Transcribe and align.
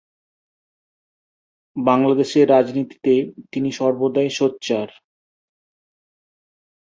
বাংলাদেশের 1.75 2.45
রাজনীতিতে 2.49 3.13
তিনি 3.51 3.69
সর্বদাই 3.71 4.29
সোচ্চার। 4.29 4.87